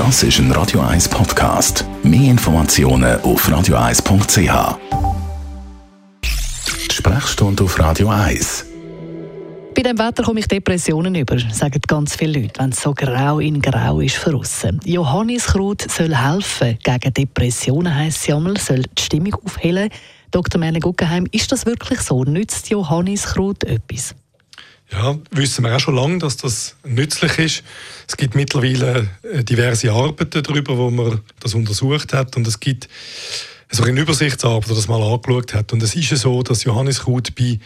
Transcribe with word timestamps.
Das 0.00 0.22
ist 0.22 0.38
ein 0.38 0.50
Radio 0.52 0.80
1 0.80 1.10
Podcast. 1.10 1.84
Mehr 2.02 2.30
Informationen 2.30 3.20
auf 3.20 3.46
radio1.ch. 3.46 4.78
Die 6.24 6.94
Sprechstunde 6.94 7.64
auf 7.64 7.78
Radio 7.78 8.08
1. 8.08 8.64
Bei 9.74 9.82
dem 9.82 9.98
Wetter 9.98 10.22
komme 10.22 10.40
ich 10.40 10.48
Depressionen 10.48 11.14
über, 11.14 11.38
sagen 11.38 11.82
ganz 11.86 12.16
viele 12.16 12.40
Leute, 12.40 12.60
wenn 12.60 12.70
es 12.70 12.80
so 12.80 12.94
grau 12.94 13.40
in 13.40 13.60
grau 13.60 14.00
ist 14.00 14.16
für 14.16 14.34
aussen. 14.34 14.80
Johanniskraut 14.86 15.82
soll 15.90 16.16
helfen 16.16 16.78
gegen 16.82 17.12
Depressionen, 17.12 17.94
heisst 17.94 18.26
es 18.26 18.34
einmal, 18.34 18.56
soll 18.56 18.84
die 18.96 19.02
Stimmung 19.02 19.34
aufhellen. 19.44 19.90
Dr. 20.30 20.58
Merle 20.58 20.80
Guggenheim, 20.80 21.26
ist 21.30 21.52
das 21.52 21.66
wirklich 21.66 22.00
so? 22.00 22.24
Nützt 22.24 22.70
Johanniskraut 22.70 23.64
etwas? 23.64 24.14
Ja, 24.92 25.16
wissen 25.30 25.64
wir 25.64 25.74
auch 25.74 25.80
schon 25.80 25.94
lange, 25.94 26.18
dass 26.18 26.36
das 26.36 26.76
nützlich 26.84 27.38
ist. 27.38 27.62
Es 28.08 28.16
gibt 28.16 28.34
mittlerweile 28.34 29.08
äh, 29.22 29.44
diverse 29.44 29.92
Arbeiten 29.92 30.42
darüber, 30.42 30.76
wo 30.76 30.90
man 30.90 31.20
das 31.38 31.54
untersucht 31.54 32.12
hat 32.12 32.36
und 32.36 32.46
es 32.46 32.58
gibt 32.58 32.88
so 33.70 33.84
eine 33.84 34.00
Übersichtsarbeit, 34.00 34.68
die 34.68 34.74
das 34.74 34.88
mal 34.88 35.00
angeschaut 35.00 35.54
hat. 35.54 35.72
Und 35.72 35.82
es 35.82 35.94
ist 35.94 36.10
ja 36.10 36.16
so, 36.16 36.42
dass 36.42 36.64
Johanniskraut 36.64 37.34
bei 37.36 37.60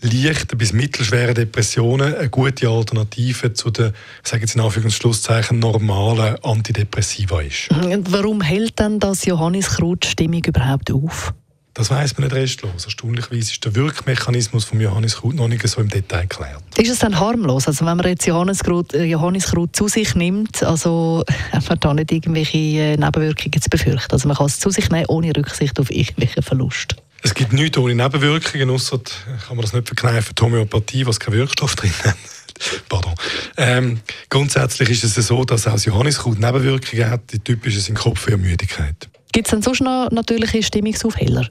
leichten 0.00 0.58
bis 0.58 0.72
mittelschweren 0.72 1.34
Depressionen 1.34 2.14
eine 2.14 2.28
gute 2.28 2.68
Alternative 2.68 3.52
zu 3.52 3.70
den, 3.70 3.92
ich 4.22 4.28
sage 4.28 4.42
jetzt 4.42 4.54
in 4.54 4.60
Anführungszeichen, 4.60 5.58
normalen 5.58 6.36
Antidepressiva 6.42 7.40
ist. 7.42 7.68
Warum 7.70 8.40
hält 8.40 8.80
dann 8.80 8.98
das 8.98 9.24
Johanniskraut 9.24 10.04
Stimmung 10.04 10.42
überhaupt 10.44 10.90
auf? 10.90 11.32
Das 11.74 11.90
weiß 11.90 12.18
man 12.18 12.28
nicht 12.28 12.36
restlos. 12.36 12.84
Erstaunlicherweise 12.84 13.50
ist 13.52 13.64
der 13.64 13.74
Wirkmechanismus 13.74 14.64
von 14.64 14.78
Johanniskraut 14.78 15.34
noch 15.34 15.48
nicht 15.48 15.66
so 15.66 15.80
im 15.80 15.88
Detail 15.88 16.26
geklärt. 16.26 16.62
Ist 16.76 16.90
es 16.90 16.98
dann 16.98 17.18
harmlos? 17.18 17.66
Also 17.66 17.86
wenn 17.86 17.96
man 17.96 18.06
jetzt 18.06 18.26
Johanniskraut, 18.26 18.92
äh, 18.92 19.04
Johanniskraut 19.04 19.74
zu 19.74 19.88
sich 19.88 20.14
nimmt, 20.14 20.62
also 20.62 21.24
hat 21.52 21.68
man 21.68 21.80
da 21.80 21.94
nicht 21.94 22.12
irgendwelche 22.12 22.58
äh, 22.58 22.96
Nebenwirkungen 22.98 23.62
zu 23.62 23.70
befürchten? 23.70 24.12
Also 24.12 24.28
man 24.28 24.36
kann 24.36 24.46
es 24.46 24.60
zu 24.60 24.68
sich 24.68 24.90
nehmen, 24.90 25.06
ohne 25.08 25.34
Rücksicht 25.34 25.80
auf 25.80 25.90
irgendwelche 25.90 26.42
Verluste? 26.42 26.96
Es 27.22 27.32
gibt 27.32 27.54
nichts 27.54 27.78
ohne 27.78 27.94
Nebenwirkungen, 27.94 28.68
außer 28.68 28.98
kann 29.46 29.56
man 29.56 29.62
das 29.62 29.72
nicht 29.72 29.86
verkneifen, 29.86 30.34
die 30.38 30.42
Homöopathie, 30.42 31.06
was 31.06 31.20
keinen 31.20 31.34
Wirkstoff 31.34 31.74
drin 31.76 31.92
hat. 32.04 32.16
Pardon. 32.90 33.14
Ähm, 33.56 34.00
grundsätzlich 34.28 34.90
ist 34.90 35.04
es 35.04 35.14
so, 35.26 35.44
dass 35.44 35.66
auch 35.66 35.72
das 35.72 35.86
Johanniskraut 35.86 36.38
Nebenwirkungen 36.38 37.08
hat. 37.08 37.32
Die 37.32 37.38
typische 37.38 37.80
sind 37.80 37.94
Kopfwehmüdigkeit. 37.94 39.08
Gibt 39.32 39.46
es 39.46 39.52
dann 39.52 39.62
sonst 39.62 39.80
noch 39.80 40.10
natürliche 40.10 40.62
Stimmungsaufheller? 40.62 41.48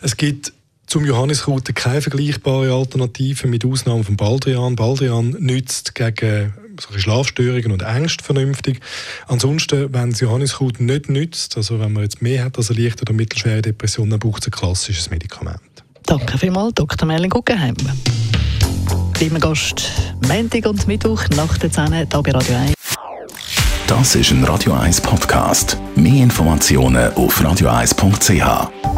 Es 0.00 0.16
gibt 0.16 0.52
zum 0.86 1.04
Johanniskraut 1.06 1.74
keine 1.74 2.02
vergleichbare 2.02 2.72
Alternative, 2.72 3.46
mit 3.46 3.64
Ausnahme 3.64 4.04
von 4.04 4.16
Baldrian. 4.16 4.76
Baldrian 4.76 5.30
nützt 5.38 5.94
gegen 5.94 6.52
Schlafstörungen 6.96 7.72
und 7.72 7.82
Ängste 7.82 8.22
vernünftig. 8.22 8.80
Ansonsten, 9.26 9.92
wenn 9.94 10.10
das 10.10 10.20
Johanniskraut 10.20 10.80
nicht 10.80 11.08
nützt, 11.08 11.56
also 11.56 11.80
wenn 11.80 11.92
man 11.92 12.02
jetzt 12.02 12.20
mehr 12.20 12.44
hat 12.44 12.58
als 12.58 12.70
eine 12.70 12.82
leichte 12.82 13.02
oder 13.02 13.12
mittelschwere 13.12 13.62
Depression, 13.62 14.10
dann 14.10 14.18
braucht 14.18 14.42
es 14.42 14.48
ein 14.48 14.50
klassisches 14.50 15.10
Medikament. 15.10 15.60
Danke 16.04 16.36
vielmals, 16.36 16.74
Dr. 16.74 17.06
Merlin 17.06 17.30
Guggenheim. 17.30 17.76
Gast 19.38 19.88
Montag 20.26 20.66
und 20.66 20.88
Mittwoch 20.88 21.22
nach 21.36 21.56
der 21.56 21.70
10 21.70 21.94
hier 21.94 22.06
bei 22.06 22.32
Radio 22.32 22.56
1. 22.56 22.74
Das 23.86 24.14
ist 24.16 24.30
ein 24.30 24.42
Radio 24.44 24.72
1 24.72 25.00
Podcast. 25.00 25.76
Mehr 25.94 26.24
Informationen 26.24 27.12
auf 27.14 27.40
radio1.ch. 27.40 28.91